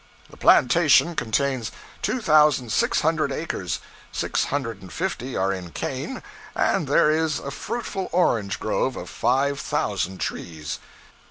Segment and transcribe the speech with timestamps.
[0.31, 3.79] The plantation contains two thousand six hundred acres;
[4.11, 6.23] six hundred and fifty are in cane;
[6.55, 10.79] and there is a fruitful orange grove of five thousand trees.